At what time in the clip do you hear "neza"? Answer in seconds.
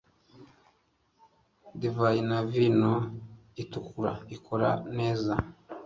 4.97-5.33